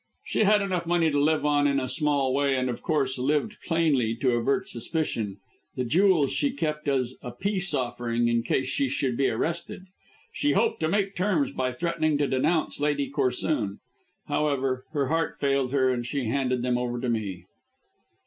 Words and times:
"She 0.25 0.45
had 0.45 0.63
enough 0.63 0.87
money 0.87 1.11
to 1.11 1.19
live 1.19 1.45
on 1.45 1.67
in 1.67 1.79
a 1.79 1.87
small 1.87 2.33
way, 2.33 2.55
and, 2.55 2.71
of 2.71 2.81
course, 2.81 3.19
lived 3.19 3.57
plainly 3.63 4.15
to 4.15 4.31
avert 4.31 4.67
suspicion. 4.67 5.37
The 5.75 5.85
jewels 5.85 6.31
she 6.31 6.49
kept 6.53 6.87
as 6.87 7.17
a 7.21 7.29
peace 7.29 7.71
offering 7.75 8.27
in 8.27 8.41
case 8.41 8.67
she 8.67 8.89
should 8.89 9.15
be 9.15 9.29
arrested. 9.29 9.83
She 10.33 10.53
hoped 10.53 10.79
to 10.79 10.87
make 10.87 11.15
terms 11.15 11.51
by 11.51 11.71
threatening 11.71 12.17
to 12.17 12.25
denounce 12.25 12.79
Lady 12.79 13.11
Corsoon. 13.11 13.77
However, 14.27 14.85
her 14.93 15.09
heart 15.09 15.37
failed 15.39 15.71
her, 15.71 15.91
and 15.91 16.03
she 16.03 16.23
handed 16.25 16.63
them 16.63 16.79
over 16.79 16.99
to 16.99 17.07
me." 17.07 17.45